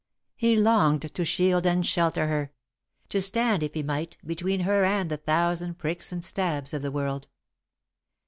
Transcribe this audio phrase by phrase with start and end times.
[0.35, 2.51] He longed to shield and shelter her;
[3.09, 6.89] to stand, if he might, between her and the thousand pricks and stabs of the
[6.89, 7.27] world.